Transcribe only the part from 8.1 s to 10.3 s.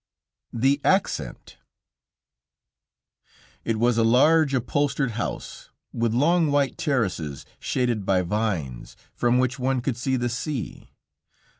vines, from which one could see the